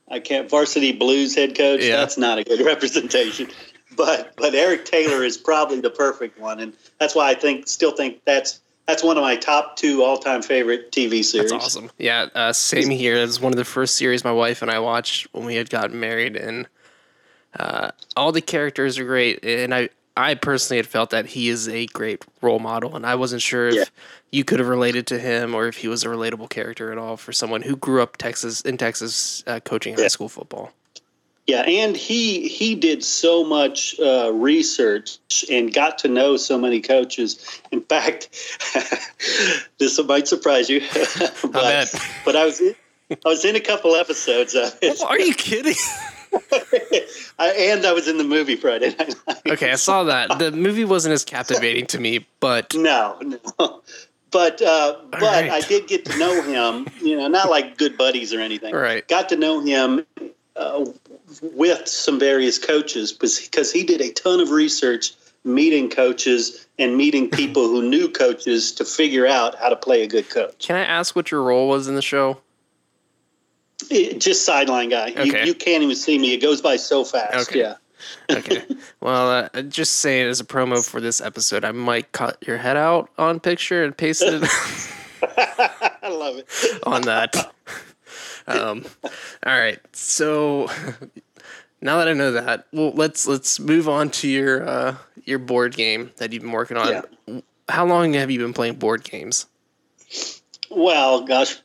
[0.10, 1.84] I can't varsity blues head coach.
[1.84, 1.98] Yeah.
[1.98, 3.48] That's not a good representation.
[3.96, 7.92] But but Eric Taylor is probably the perfect one, and that's why I think still
[7.92, 11.52] think that's that's one of my top two all time favorite TV series.
[11.52, 11.92] That's awesome.
[11.98, 13.18] Yeah, uh, same here.
[13.18, 15.70] It was one of the first series my wife and I watched when we had
[15.70, 16.68] gotten married, and
[17.60, 19.44] uh, all the characters are great.
[19.44, 23.16] And I, I personally had felt that he is a great role model, and I
[23.16, 23.84] wasn't sure if Yeah.
[24.32, 27.18] you could have related to him or if he was a relatable character at all
[27.18, 30.08] for someone who grew up Texas in Texas uh, coaching high Yeah.
[30.08, 30.72] school football.
[31.48, 35.18] Yeah, and he he did so much uh, research
[35.50, 37.62] and got to know so many coaches.
[37.72, 38.30] In fact,
[39.80, 40.82] this might surprise you,
[41.42, 41.96] but bet.
[42.26, 42.76] but I was in,
[43.12, 45.76] I was in a couple episodes of it, Are you kidding?
[47.40, 49.42] I, and I was in the movie Friday Night Lights.
[49.48, 50.40] okay, I saw that.
[50.40, 53.82] The movie wasn't as captivating to me, but No, no.
[54.32, 55.50] But uh, but right.
[55.50, 56.88] I did get to know him.
[57.02, 58.76] You know, not like good buddies or anything.
[58.76, 59.08] Right.
[59.08, 60.06] Got to know him
[60.58, 60.86] uh,
[61.42, 67.30] with some various coaches because he did a ton of research, meeting coaches and meeting
[67.42, 70.58] people who knew coaches to figure out how to play a good coach.
[70.68, 72.38] can I ask what your role was in the show?
[73.90, 75.08] It- just sideline guy.
[75.10, 75.46] You, Okay.
[75.46, 76.34] you can't even see me.
[76.34, 77.50] It goes by so fast.
[77.50, 77.60] Okay.
[77.60, 77.76] Yeah.
[78.32, 78.64] Okay.
[79.02, 82.78] well, uh, just saying as a promo for this episode, I might cut your head
[82.78, 84.44] out on picture and paste it
[85.24, 86.48] I love it.
[86.84, 87.54] on that.
[88.48, 88.86] Um,
[89.46, 89.80] all right.
[89.94, 90.70] So
[91.82, 95.76] now that I know that, well, let's let's move on to your uh, your board
[95.76, 97.04] game that you've been working on.
[97.70, 99.46] How long have you been playing board games?
[100.70, 101.60] Well, gosh,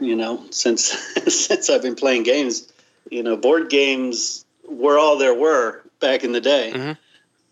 [0.00, 0.84] you know, since
[1.28, 2.70] since I've been playing games,
[3.10, 6.72] you know, board games were all there were back in the day.
[6.74, 6.98] Mhm.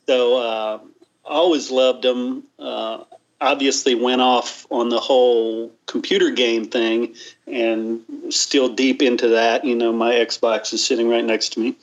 [0.06, 0.78] So uh,
[1.24, 2.44] always loved them.
[2.58, 3.04] Uh,
[3.40, 7.14] obviously, went off on the whole computer game thing,
[7.46, 9.64] and still deep into that.
[9.64, 11.76] You know, my Xbox is sitting right next to me.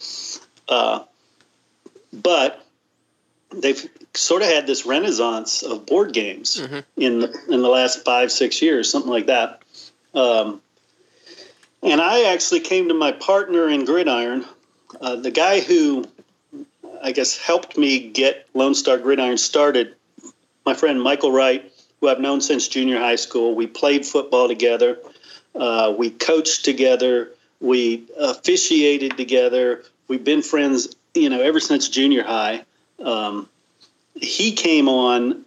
[0.67, 1.03] Uh,
[2.11, 2.65] but
[3.51, 6.59] they've sort of had this renaissance of board games
[6.97, 9.61] in the, in the last five six years, something like that.
[10.13, 10.61] Um,
[11.81, 14.45] and I actually came to my partner in Gridiron,
[15.01, 16.05] uh, the guy who
[17.01, 19.95] I guess helped me get Lone Star Gridiron started.
[20.65, 23.55] My friend Michael Wright, who I've known since junior high school.
[23.55, 24.99] We played football together.
[25.55, 27.31] Uh, we coached together.
[27.59, 29.83] We officiated together.
[30.07, 32.65] We've been friends, you know, ever since junior high.
[33.03, 33.49] Um,
[34.15, 35.45] he came on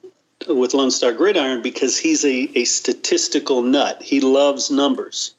[0.48, 4.02] with Lone Star Gridiron because he's a, a statistical nut.
[4.02, 5.34] He loves numbers.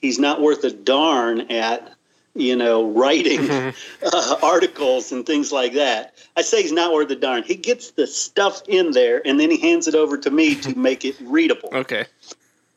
[0.00, 1.94] He's not worth a darn at,
[2.36, 3.50] you know, writing
[4.02, 6.14] uh, articles and things like that.
[6.36, 7.42] I say he's not worth a darn.
[7.42, 10.78] He gets the stuff in there and then he hands it over to me to
[10.78, 11.70] make it readable.
[11.72, 12.06] Okay.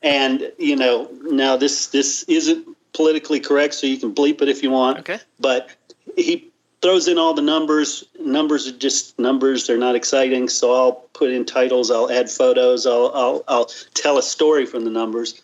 [0.02, 4.62] And you know, now this this isn't politically correct, so you can bleep it if
[4.62, 5.00] you want.
[5.00, 5.18] Okay.
[5.38, 5.70] But
[6.16, 8.04] he throws in all the numbers.
[8.18, 10.48] Numbers are just numbers; they're not exciting.
[10.48, 11.90] So I'll put in titles.
[11.90, 12.86] I'll add photos.
[12.86, 15.42] I'll I'll, I'll tell a story from the numbers.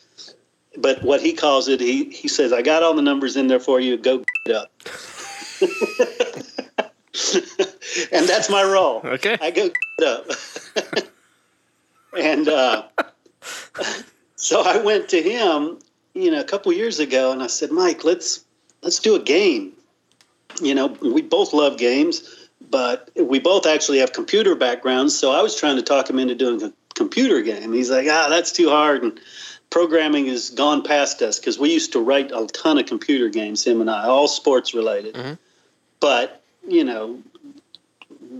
[0.77, 3.61] But what he calls it, he he says, "I got all the numbers in there
[3.61, 3.97] for you.
[3.97, 4.73] Go it up."
[8.13, 9.01] and that's my role.
[9.05, 9.37] Okay.
[9.41, 10.31] I go it up.
[12.19, 12.85] and uh,
[14.37, 15.79] so I went to him,
[16.15, 18.45] you know, a couple years ago, and I said, Mike, let's
[18.83, 19.73] let's do a game.
[20.61, 25.17] You know, we both love games, but we both actually have computer backgrounds.
[25.17, 27.73] So I was trying to talk him into doing a computer game.
[27.73, 29.21] He's like, ah, that's too hard and
[29.77, 33.63] programming has gone past us because we used to write a ton of computer games,
[33.63, 35.15] him and I, all sports related.
[35.15, 35.37] Mhm.
[36.01, 37.23] But you know,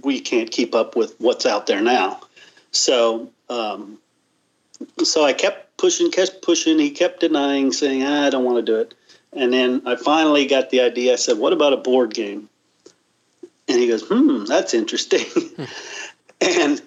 [0.03, 2.21] we can't keep up with what's out there now.
[2.71, 3.99] So, um,
[5.05, 6.79] so I kept pushing, kept pushing.
[6.79, 8.95] He kept denying, saying, "I don't want to do it."
[9.35, 11.13] And then I finally got the idea.
[11.13, 12.49] I said, "What about a board game?"
[13.69, 15.27] And he goes, "Hmm, that's interesting."
[16.41, 16.81] and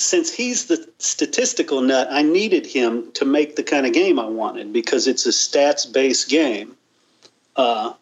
[0.00, 4.26] since he's the statistical nut, I needed him to make the kind of game I
[4.26, 6.76] wanted because it's a stats based game.
[7.54, 7.92] Uh,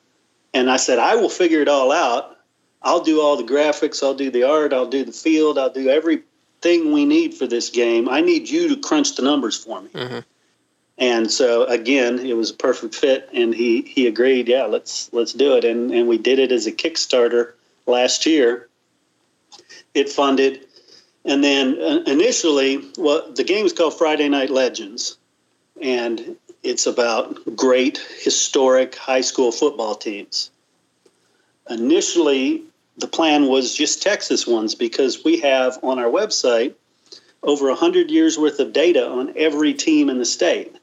[0.55, 2.37] and I said, I will figure it all out.
[2.83, 5.89] I'll do all the graphics, I'll do the art, I'll do the field, I'll do
[5.89, 8.09] everything we need for this game.
[8.09, 9.89] I need you to crunch the numbers for me.
[9.93, 10.25] Mhm.
[10.97, 14.49] And so again, it was a perfect fit, and he he agreed.
[14.49, 17.53] Yeah, let's let's do it, and and we did it as a Kickstarter
[17.87, 18.69] last year.
[19.95, 20.68] It funded,
[21.25, 25.19] and then uh, initially, well, the game is called Friday Night Legends,
[25.81, 30.51] and it's about great historic high school football teams.
[31.71, 32.63] Initially,
[32.97, 36.75] the plan was just Texas ones because we have on our website
[37.43, 40.75] over 100 years worth of data on every team in the state.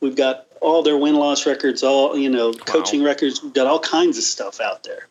[0.00, 3.42] We've got all their win loss records, all, you know, coaching records.
[3.42, 5.08] We've got all kinds of stuff out there.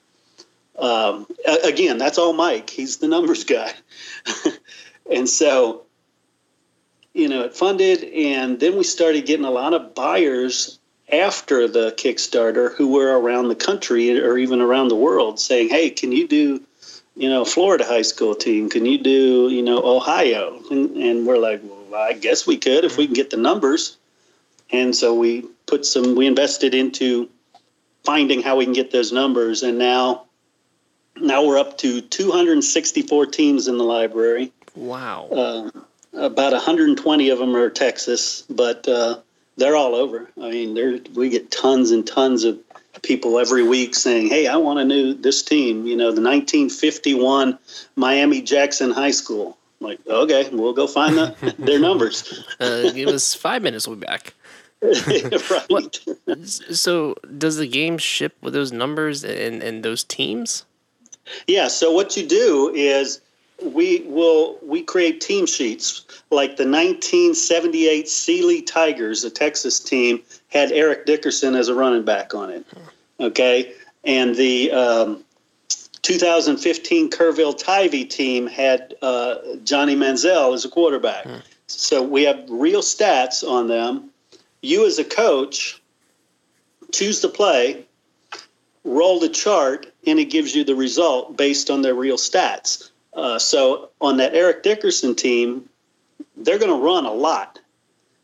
[0.77, 1.27] Um,
[1.63, 2.69] again, that's all Mike.
[2.69, 3.73] He's the numbers guy.
[5.11, 5.83] and so,
[7.13, 10.79] you know, it funded, and then we started getting a lot of buyers
[11.11, 15.89] after the Kickstarter who were around the country or even around the world saying, hey,
[15.89, 16.61] can you do
[17.17, 18.69] you know, Florida high school team?
[18.69, 20.61] Can you do, you know, Ohio?
[20.69, 23.97] And, and we're like, well, I guess we could if we can get the numbers.
[24.69, 27.29] And so we put some, we invested into
[28.03, 29.63] finding how we can get those numbers.
[29.63, 30.25] And now,
[31.21, 34.51] now we're up to 264 teams in the library.
[34.75, 35.27] Wow.
[35.31, 35.71] Uh,
[36.13, 39.19] about 120 of them are Texas, but uh,
[39.57, 40.29] they're all over.
[40.41, 42.59] I mean, we get tons and tons of
[43.03, 47.57] people every week saying, "Hey, I want to know this team." You know, the 1951
[47.95, 49.57] Miami Jackson High School.
[49.79, 52.43] I'm like, okay, we'll go find the, their numbers.
[52.59, 53.87] Uh, give us five minutes.
[53.87, 54.33] We'll be back.
[54.81, 55.99] right.
[56.27, 60.65] S- So, does the game ship with those numbers and, and those teams?
[61.47, 61.67] Yeah.
[61.67, 63.21] So what you do is
[63.63, 70.71] we will we create team sheets like the 1978 Sealy Tigers, the Texas team, had
[70.71, 72.65] Eric Dickerson as a running back on it.
[73.19, 75.23] Okay, and the um,
[76.03, 81.25] 2015 Kerrville Tivy team had uh, Johnny Manziel as a quarterback.
[81.67, 84.09] So we have real stats on them.
[84.61, 85.81] You as a coach
[86.91, 87.85] choose the play,
[88.87, 92.89] roll the chart, and it gives you the result based on their real stats.
[93.13, 95.69] Uh, so on that Eric Dickerson team,
[96.35, 97.59] they're going to run a lot.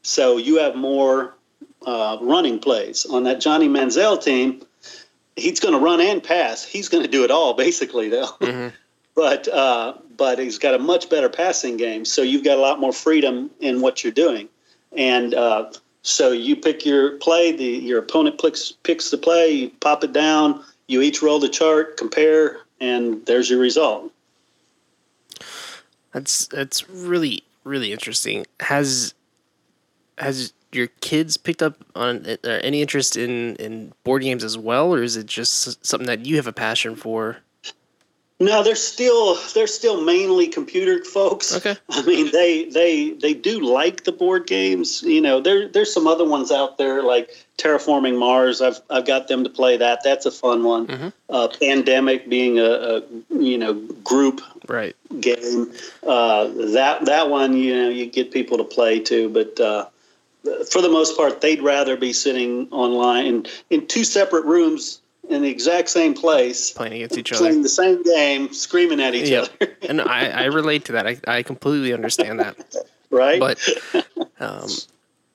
[0.04, 1.34] So you have more
[1.86, 3.06] uh, running plays.
[3.06, 4.62] On that Johnny Manziel team,
[5.36, 6.63] he's going to run and pass.
[6.63, 8.28] He's going to do it all basically, though.
[8.39, 8.71] Mhm.
[9.15, 12.04] But uh, but he's got a much better passing game.
[12.04, 14.49] So you've got a lot more freedom in what you're doing,
[14.91, 15.71] and uh,
[16.04, 17.52] so you pick your play.
[17.54, 19.52] The your opponent picks picks the play.
[19.52, 20.63] You pop it down.
[20.88, 24.12] You each roll the chart, compare, and there's your result.
[26.12, 28.46] That's that's really really interesting.
[28.60, 29.13] Has
[30.18, 34.94] has your kids picked up on uh, any interest in in board games as well,
[34.94, 37.38] or is it just something that you have a passion for?
[38.44, 41.56] No, they're still they're still mainly computer folks.
[41.56, 41.76] Okay.
[41.90, 45.02] I mean, they they they do like the board games.
[45.04, 48.62] You know, there there's some other ones out there like Terraforming Mars.
[48.62, 50.04] I've I've got them to play that.
[50.04, 50.88] That's a fun one.
[50.88, 51.14] Mhm.
[51.30, 54.96] Uh, Pandemic being a, a you know group Right.
[55.20, 55.72] game.
[56.06, 59.86] Uh, that that one, you know, you get people to play too, but uh,
[60.70, 65.42] for the most part, they'd rather be sitting online in, in two separate rooms in
[65.42, 67.40] the exact same place, Playing against each other.
[67.42, 69.48] playing the same game, screaming at each Yep.
[69.62, 69.78] other.
[69.90, 71.08] and I, I relate to that.
[71.08, 72.58] I, I completely understand that.
[73.10, 73.40] right?
[73.40, 73.60] But
[74.40, 74.70] um,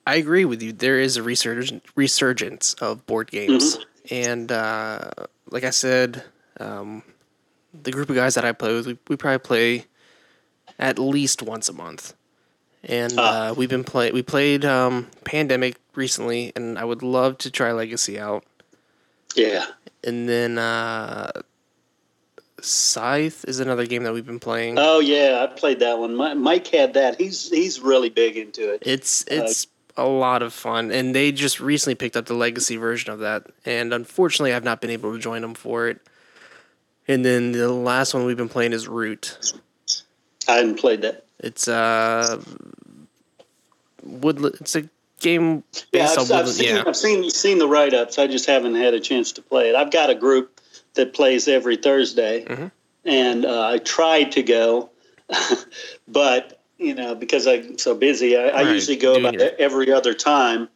[0.06, 0.72] I agree with you.
[0.72, 3.78] There is a resurgence resurgence of board games,
[4.10, 5.10] and uh,
[5.50, 6.22] like I said,
[6.60, 7.02] um,
[7.74, 9.86] the group of guys that I play with, we, we probably play
[10.78, 12.14] at least once a month.
[12.84, 13.48] And Ah.
[13.50, 17.72] uh, we've been play we played um, Pandemic recently, and I would love to try
[17.72, 18.44] Legacy out.
[19.38, 19.66] Yeah.
[20.04, 21.30] And then uh,
[22.60, 24.76] Scythe is another game that we've been playing.
[24.78, 26.14] Oh yeah, I played that one.
[26.16, 27.20] Mike had that.
[27.20, 28.82] He's he's really big into it.
[28.84, 29.66] It's it's
[29.96, 33.46] a lot of fun, and they just recently picked up the legacy version of that,
[33.64, 36.00] and unfortunately, I've not been able to join them for it.
[37.06, 39.38] And then the last one we've been playing is Root.
[40.46, 41.24] I haven't played that.
[41.38, 42.42] It's uh
[44.02, 44.44] wood.
[44.60, 44.88] It's a
[45.20, 45.62] game
[45.92, 46.84] Yeah, I've, I've, seen, yeah.
[46.86, 48.18] I've seen seen the write ups.
[48.18, 49.74] I just haven't had a chance to play it.
[49.74, 50.60] I've got a group
[50.94, 52.70] that plays every Thursday, Mhm.
[53.04, 54.90] and uh, I tried to go,
[56.08, 59.92] but you know because I'm so busy, I, I usually go doing about your- every
[59.92, 60.68] other time,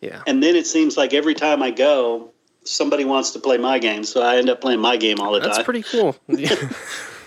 [0.00, 0.22] Yeah.
[0.26, 2.30] and then it seems like every time I go,
[2.64, 5.40] somebody wants to play my game, so I end up playing my game all the
[5.40, 5.64] That's time.
[5.64, 6.16] That's pretty cool.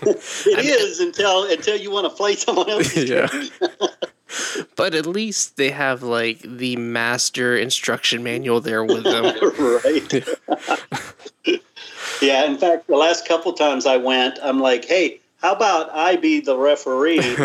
[0.04, 0.16] It
[0.46, 3.28] is until until you want to play someone else's Yeah.
[4.76, 4.78] Game.
[4.90, 9.24] but at least they have like the master instruction manual there with them.
[9.58, 10.28] right.
[12.22, 16.16] yeah, in fact, the last couple times I went, I'm like, hey, how about I
[16.16, 17.20] be the referee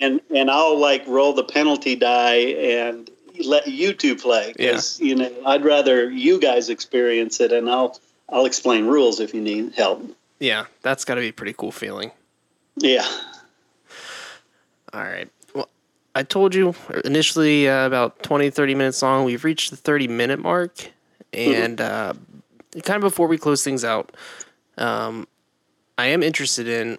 [0.00, 3.10] and and I'll like roll the penalty die and
[3.42, 7.98] let you two play because you know I'd rather you guys experience it and I'll
[8.28, 10.04] I'll explain rules if you need help.
[10.38, 12.12] yeah, that's got to be a pretty cool feeling.
[12.76, 13.06] Yeah.
[14.92, 15.28] All right.
[16.14, 19.24] I told you initially uh, about 20, 30 minutes long.
[19.24, 20.90] We've reached the 30 minute mark.
[21.32, 22.12] And uh,
[22.82, 24.14] kind of before we close things out,
[24.76, 25.26] um,
[25.96, 26.98] I am interested in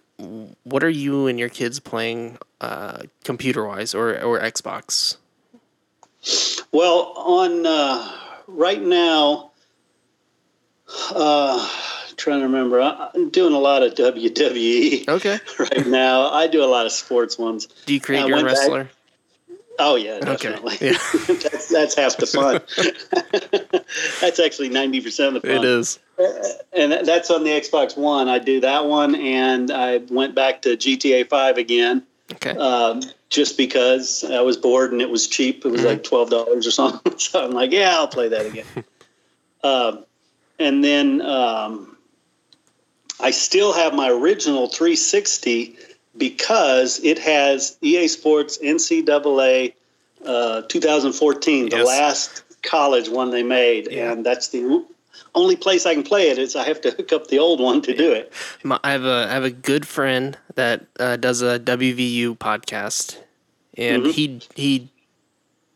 [0.63, 5.17] what are you and your kids playing uh, computer wise or, or Xbox?
[6.71, 8.11] Well, on uh,
[8.47, 9.51] right now,
[11.13, 11.69] uh,
[12.15, 15.39] trying to remember, I'm doing a lot of WWE Okay.
[15.59, 16.29] right now.
[16.29, 17.67] I do a lot of sports ones.
[17.85, 18.89] Do you create I your own went back- wrestler?
[19.79, 20.51] Oh yeah, Okay.
[20.51, 20.77] definitely.
[20.81, 20.97] Yeah.
[21.27, 22.61] that's that's half the fun.
[24.21, 25.57] that's actually ninety percent of the fun.
[25.57, 25.99] It is.
[26.73, 28.27] and that's on the Xbox One.
[28.29, 32.03] I do that one, and I went back to GTA Five again,
[32.33, 32.51] Okay.
[32.51, 35.65] um, just because I was bored and it was cheap.
[35.65, 37.17] It was like twelve dollars or something.
[37.17, 38.65] so I'm like, yeah, I'll play that again.
[39.63, 40.05] um,
[40.59, 41.97] and then um,
[43.19, 45.75] I still have my original 360
[46.17, 49.73] because it has EA Sports NCAA
[50.25, 51.87] uh, 2014, the Yes.
[51.87, 54.11] last college one they made, Yeah.
[54.11, 54.85] and that's the
[55.35, 56.37] only place I can play it.
[56.37, 58.31] Is I have to hook up the old one to do it.
[58.63, 63.17] My, I have a I have a good friend that uh, does a WVU podcast,
[63.77, 64.11] and Mhm.
[64.11, 64.89] he he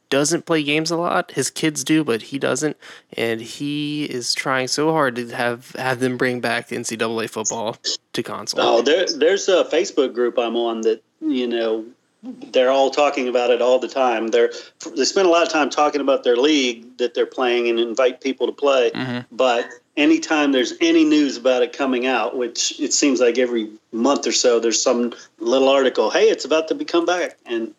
[0.09, 1.31] doesn't play games a lot.
[1.31, 2.77] His kids do, but he doesn't,
[3.13, 7.77] and he is trying so hard to have have them bring back NCAA football
[8.13, 8.61] to console.
[8.61, 11.85] Oh, there, there's a Facebook group I'm on that you know
[12.23, 14.27] they're all talking about it all the time.
[14.29, 14.51] They're
[14.95, 18.21] they spend a lot of time talking about their league that they're playing and invite
[18.21, 18.91] people to play.
[18.91, 19.25] Mhm.
[19.31, 24.25] But anytime there's any news about it coming out, which it seems like every month
[24.27, 26.09] or so, there's some little article.
[26.09, 27.73] Hey, it's about to be come back, and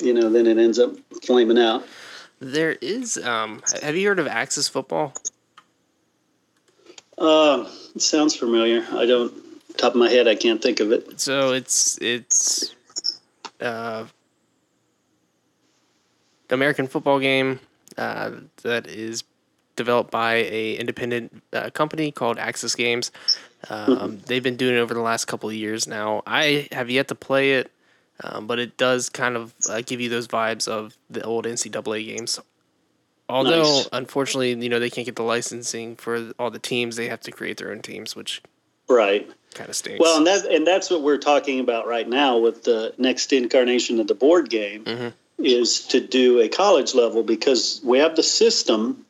[0.00, 0.92] you know then it ends up
[1.24, 1.86] flaming out.
[2.40, 3.62] There is um.
[3.82, 5.14] Have you heard of Axis Football?
[7.18, 8.86] Um, it sounds familiar.
[8.92, 9.32] I don't
[9.76, 10.28] top of my head.
[10.28, 11.20] I can't think of it.
[11.20, 12.74] So it's it's
[13.60, 14.04] uh,
[16.50, 17.60] American football game
[17.96, 18.32] uh,
[18.62, 19.24] that is
[19.76, 23.10] developed by a independent uh, company called Axis Games.
[23.70, 26.22] Um, they've been doing it over the last couple of years now.
[26.26, 27.72] I have yet to play it,
[28.24, 32.06] um, but it does kind of uh, give you those vibes of the old NCAA
[32.06, 32.40] games.
[33.30, 33.88] Although, Nice.
[33.92, 36.96] unfortunately, you know they can't get the licensing for all the teams.
[36.96, 38.40] They have to create their own teams, which
[38.88, 39.30] Right.
[39.54, 40.00] kind of stinks.
[40.00, 44.00] Well, and that and that's what we're talking about right now with the next incarnation
[44.00, 45.12] of the board game Mhm.
[45.38, 49.04] is to do a college level because we have the system.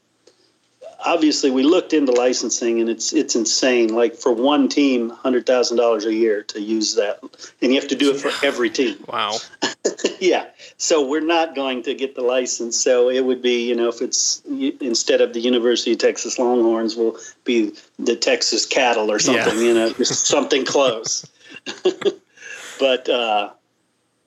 [1.05, 3.95] Obviously, we looked into licensing and it's it's insane.
[3.95, 7.21] Like for one team, hundred thousand dollars a year to use that,
[7.63, 8.97] and you have to do it for every team.
[9.09, 9.37] wow.
[10.21, 10.47] yeah.
[10.77, 12.81] So we're not going to get the license.
[12.81, 16.97] So it would be, you know, if it's instead of the University of Texas Longhorns,
[16.97, 19.57] will be the Texas Cattle or something.
[19.57, 19.63] Yeah.
[19.63, 21.25] You know, just something close.
[22.81, 23.51] but uh,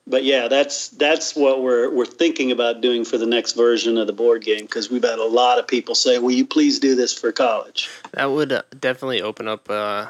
[0.06, 4.06] but yeah, that's that's what we're we're thinking about doing for the next version of
[4.06, 6.94] the board game because we've had a lot of people say, "Will you please do
[6.94, 10.06] this for college?" That would uh, definitely open up uh,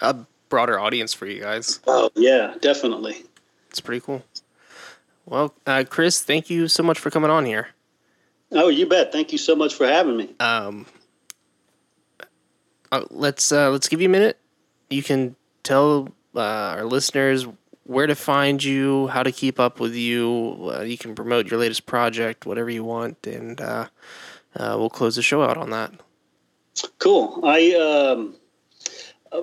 [0.00, 0.16] a
[0.48, 1.80] broader audience for you guys.
[1.86, 3.24] Oh yeah, definitely.
[3.70, 4.24] It's pretty cool.
[5.26, 7.68] Well, uh, Chris, thank you so much for coming on here.
[8.52, 9.12] Oh, you bet.
[9.12, 10.34] Thank you so much for having me.
[10.40, 10.86] Um,
[12.90, 14.38] uh, let's uh, let's give you a minute.
[14.88, 17.46] You can tell uh, our listeners
[17.90, 20.70] where to find you, how to keep up with you.
[20.72, 23.88] Uh, you can promote your latest project, whatever you want, and uh,
[24.54, 25.92] uh, we'll close the show out on that.
[27.00, 27.40] Cool.
[27.42, 28.36] I um,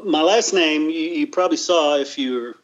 [0.06, 2.56] my last name you, you probably saw if you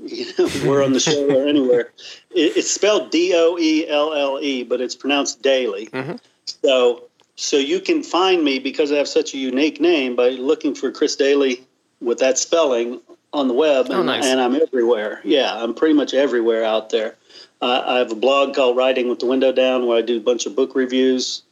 [0.00, 1.90] you know were on the show or anywhere.
[2.30, 5.88] It, it's spelled D O E L L E, but it's pronounced Daly.
[5.88, 6.20] Mhm.
[6.62, 10.76] So so you can find me because I have such a unique name by looking
[10.76, 11.56] for Chris Doelle
[12.00, 13.00] with that spelling
[13.32, 14.24] on the web, Oh, and, nice.
[14.26, 15.20] and I'm everywhere.
[15.24, 17.16] Yeah, I'm pretty much everywhere out there.
[17.60, 20.46] I have a blog called Writing with the Window Down where I do a bunch
[20.46, 21.42] of book reviews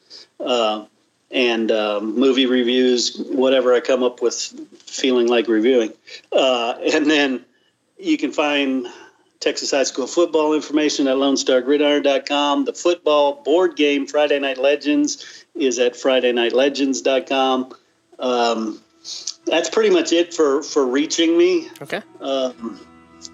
[0.41, 0.87] uh,
[1.31, 4.35] and um, movie reviews, whatever I come up with
[4.79, 5.93] feeling like reviewing.
[6.33, 7.45] Uh, and then
[7.97, 8.89] you can find
[9.39, 12.65] Texas High School football information at LoneStarGridiron.com.
[12.65, 17.73] The football board game, Friday Night Legends, is at FridayNightLegends.com.
[18.19, 18.81] Um,
[19.47, 21.69] that's pretty much it for, for reaching me.
[21.83, 22.03] Okay.
[22.21, 22.81] Um,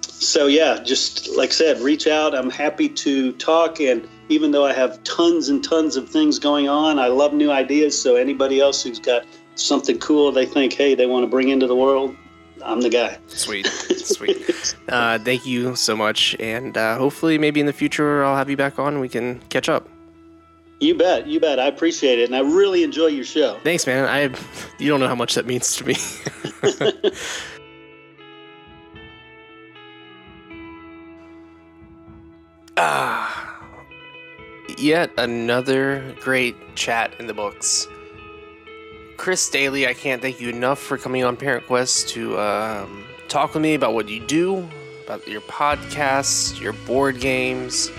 [0.02, 2.34] so, yeah, just like I said, reach out.
[2.34, 3.80] I'm happy to talk.
[3.80, 7.50] And even though I have tons and tons of things going on, I love new
[7.50, 8.00] ideas.
[8.00, 9.24] So, anybody else who's got
[9.56, 12.16] something cool they think, hey, they want to bring into the world,
[12.62, 13.18] I'm the guy.
[13.28, 14.76] Sweet, sweet.
[14.88, 18.56] Uh, thank you so much, and uh, hopefully, maybe in the future, I'll have you
[18.56, 18.94] back on.
[18.94, 19.88] and We can catch up.
[20.78, 21.58] You bet, you bet.
[21.58, 23.58] I appreciate it, and I really enjoy your show.
[23.64, 24.04] Thanks, man.
[24.04, 24.24] I
[24.78, 25.96] you don't know how much that means to me.
[32.76, 33.64] ah,
[34.76, 37.88] yet another great chat in the books.
[39.16, 43.54] Chris Doelle, I can't thank you enough for coming on Parent Quest to um, talk
[43.54, 44.68] with me about what you do,
[45.06, 47.90] about your podcasts, your board games,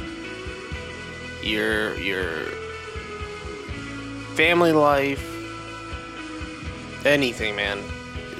[1.41, 2.45] your your
[4.37, 5.25] family life,
[7.07, 7.81] anything, man.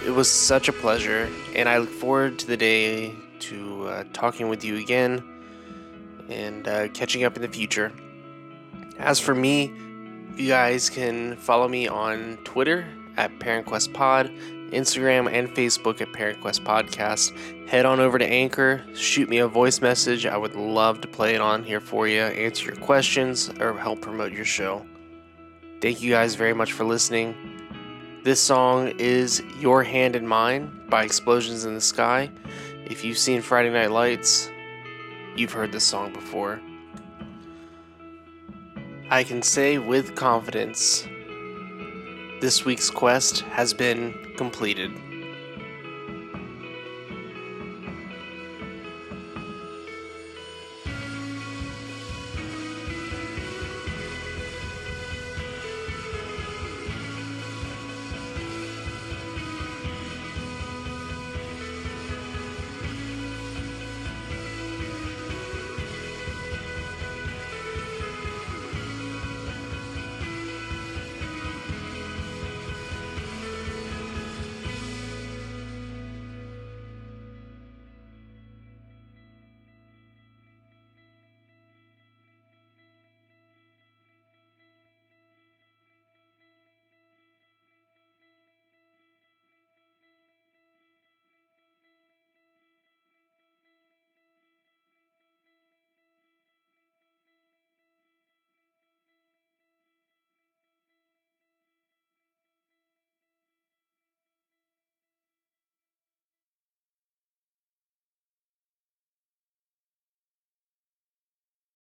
[0.06, 4.48] It was such a pleasure, and I look forward to the day to uh, talking
[4.48, 5.24] with you again
[6.30, 7.92] and uh, catching up in the future.
[9.00, 9.74] As for me,
[10.36, 12.86] you guys can follow me on Twitter
[13.18, 17.68] at ParentQuestPod, Instagram and Facebook at ParentQuest Podcast.
[17.68, 20.28] Head on over to Anchor, shoot me a voice message.
[20.28, 24.02] I would love to play it on here for you, answer your questions, or help
[24.02, 24.86] promote your show.
[25.80, 27.36] Thank you guys very much for listening.
[28.24, 32.32] This song is Your Hand in Mine by Explosions in the Sky.
[32.86, 34.50] If you've seen Friday Night Lights,
[35.36, 36.60] you've heard this song before.
[39.12, 41.08] I can say with confidence
[42.42, 44.92] this week's quest has been completed.